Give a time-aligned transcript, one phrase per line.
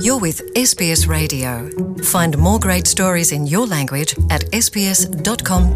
[0.00, 1.68] You're with SBS Radio.
[2.02, 5.72] Find more great stories in your language at sbs.com.au.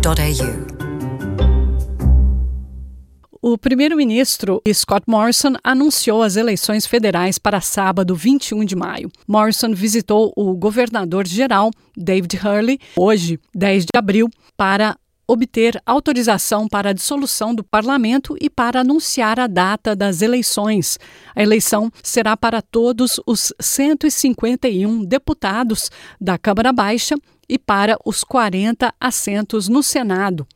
[3.43, 9.11] O primeiro-ministro Scott Morrison anunciou as eleições federais para sábado 21 de maio.
[9.27, 14.97] Morrison visitou o governador-geral David Hurley hoje, 10 de abril, para
[15.29, 20.99] obter autorização para a dissolução do parlamento e para anunciar a data das eleições.
[21.35, 27.17] A eleição será para todos os 151 deputados da Câmara Baixa
[27.49, 30.47] e para os 40 assentos no Senado.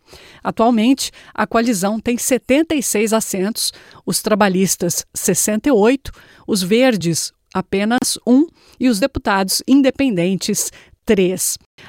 [0.43, 3.73] Atualmente, a coalizão tem 76 assentos,
[4.05, 6.11] os trabalhistas 68,
[6.47, 8.47] os verdes apenas um
[8.79, 10.71] e os deputados independentes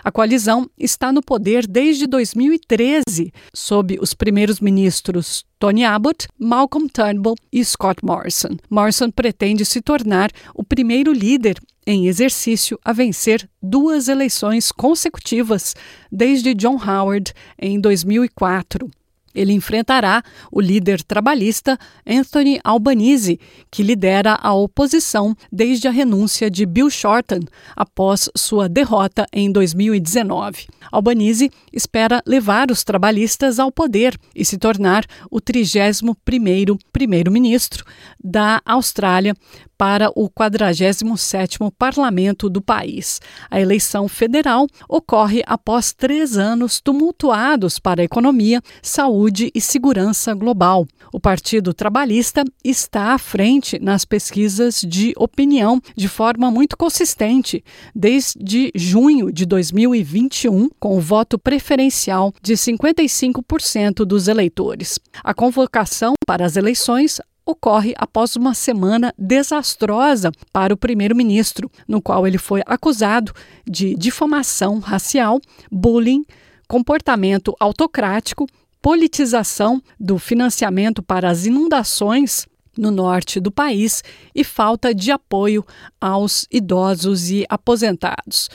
[0.03, 7.35] A coalizão está no poder desde 2013, sob os primeiros ministros Tony Abbott, Malcolm Turnbull
[7.51, 8.57] e Scott Morrison.
[8.69, 15.75] Morrison pretende se tornar o primeiro líder em exercício a vencer duas eleições consecutivas
[16.11, 18.89] desde John Howard em 2004.
[19.33, 26.65] Ele enfrentará o líder trabalhista Anthony Albanese, que lidera a oposição desde a renúncia de
[26.65, 27.41] Bill Shorten
[27.75, 30.67] após sua derrota em 2019.
[30.91, 37.85] Albanese espera levar os trabalhistas ao poder e se tornar o 31º primeiro-ministro
[38.23, 39.35] da Austrália
[39.81, 43.19] para o 47º parlamento do país.
[43.49, 50.85] A eleição federal ocorre após três anos tumultuados para a economia, saúde e segurança global.
[51.11, 57.63] O Partido Trabalhista está à frente nas pesquisas de opinião de forma muito consistente
[57.95, 64.99] desde junho de 2021, com o voto preferencial de 55% dos eleitores.
[65.23, 72.25] A convocação para as eleições ocorre após uma semana desastrosa para o primeiro-ministro, no qual
[72.27, 73.33] ele foi acusado
[73.67, 75.39] de difamação racial,
[75.71, 76.25] bullying,
[76.67, 78.47] comportamento autocrático,
[78.81, 85.65] politização do financiamento para as inundações no norte do país e falta de apoio
[85.99, 88.49] aos idosos e aposentados.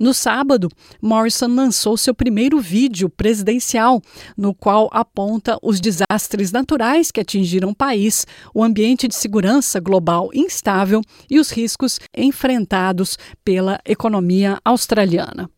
[0.00, 0.70] No sábado,
[1.02, 4.00] Morrison lançou seu primeiro vídeo presidencial,
[4.34, 10.30] no qual aponta os desastres naturais que atingiram o país, o ambiente de segurança global
[10.32, 15.50] instável e os riscos enfrentados pela economia australiana.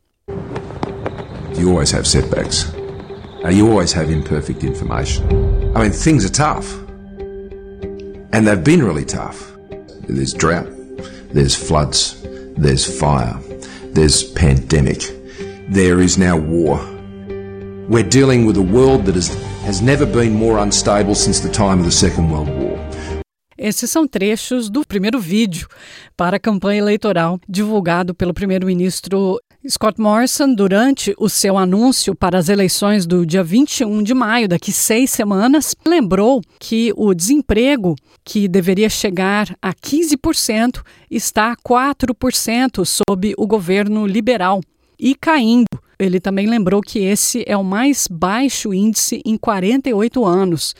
[1.56, 2.66] You always have setbacks.
[3.48, 5.24] You always have imperfect information.
[5.76, 6.66] I mean, things are tough.
[8.32, 9.52] And they've been really tough.
[10.08, 10.66] There's drought,
[11.32, 12.16] there's floods,
[12.56, 13.38] there's fire.
[13.92, 15.02] There's pandemic,
[15.68, 16.80] there is now war.
[17.88, 19.28] We're dealing with a world that is,
[19.64, 22.78] has never been more unstable since the time of the Second World War.
[23.58, 25.68] Esses são trechos do primeiro vídeo
[26.16, 32.48] para a campanha eleitoral divulgado pelo primeiro-ministro Scott Morrison durante o seu anúncio para as
[32.48, 38.88] eleições do dia 21 de maio, daqui seis semanas, lembrou que o desemprego, que deveria
[38.88, 44.60] chegar a 15%, está a 4% sob o governo liberal
[44.98, 45.68] e caindo.
[45.96, 50.74] Ele também lembrou que esse é o mais baixo índice em 48 anos.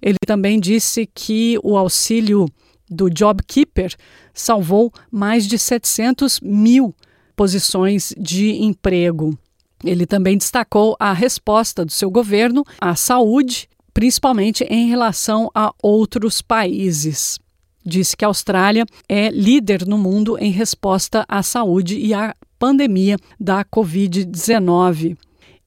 [0.00, 2.46] Ele também disse que o auxílio
[2.88, 3.92] do JobKeeper
[4.32, 6.94] salvou mais de 700 mil
[7.40, 9.34] posições de emprego.
[9.82, 16.42] Ele também destacou a resposta do seu governo à saúde, principalmente em relação a outros
[16.42, 17.38] países.
[17.82, 23.16] Disse que a Austrália é líder no mundo em resposta à saúde e à pandemia
[23.40, 25.16] da Covid-19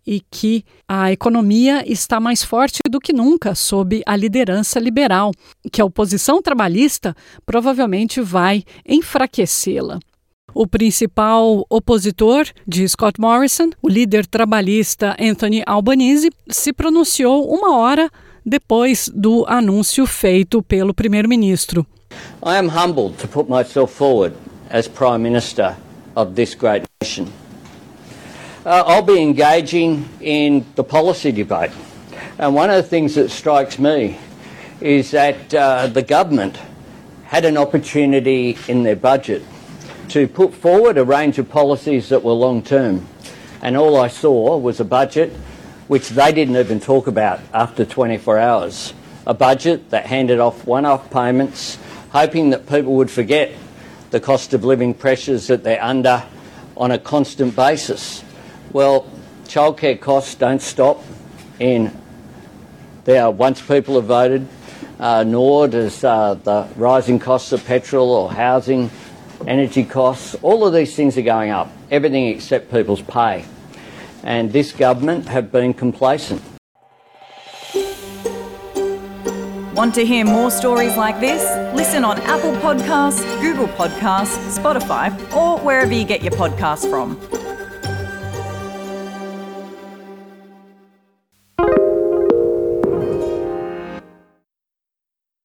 [0.05, 5.31] e que a economia está mais forte do que nunca sob a liderança liberal,
[5.71, 7.15] que a oposição trabalhista
[7.47, 9.97] provavelmente vai enfraquecê-la.
[10.55, 18.07] O principal opositor de Scott Morrison, o líder trabalhista Anthony Albanese, se pronunciou uma hora
[18.45, 21.87] depois do anúncio feito pelo primeiro-ministro.
[22.45, 24.35] I am humbled to put myself forward
[24.69, 25.75] as Prime Minister
[26.15, 27.27] of this great nation.
[28.63, 31.73] Uh, I'll be engaging in the policy debate.
[32.37, 34.17] And one of the things that strikes me
[34.79, 36.57] is that uh, the government
[37.25, 39.41] had an opportunity in their budget
[40.09, 43.07] to put forward a range of policies that were long term.
[43.61, 45.31] And all I saw was a budget
[45.87, 48.93] which they didn't even talk about after 24 hours.
[49.25, 51.77] A budget that handed off one off payments,
[52.11, 53.51] hoping that people would forget
[54.11, 56.23] the cost of living pressures that they're under
[56.75, 58.23] on a constant basis.
[58.71, 59.07] Well,
[59.45, 61.03] childcare costs don't stop
[61.59, 61.95] in
[63.05, 64.47] there once people have voted,
[64.99, 68.89] uh, nor does uh, the rising costs of petrol or housing
[69.47, 73.45] energy costs, all of these things are going up, everything except people's pay.
[74.23, 76.41] And this government have been complacent.
[79.75, 81.41] Want to hear more stories like this?
[81.75, 87.19] Listen on Apple Podcasts, Google Podcasts, Spotify, or wherever you get your podcasts from.